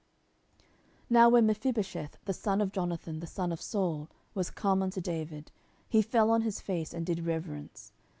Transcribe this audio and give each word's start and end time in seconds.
10:009:006 0.61 0.67
Now 1.11 1.29
when 1.29 1.45
Mephibosheth, 1.45 2.17
the 2.25 2.33
son 2.33 2.59
of 2.59 2.71
Jonathan, 2.71 3.19
the 3.19 3.27
son 3.27 3.51
of 3.51 3.61
Saul, 3.61 4.09
was 4.33 4.49
come 4.49 4.81
unto 4.81 4.99
David, 4.99 5.51
he 5.87 6.01
fell 6.01 6.31
on 6.31 6.41
his 6.41 6.59
face, 6.59 6.91
and 6.91 7.05
did 7.05 7.23
reverence. 7.27 7.91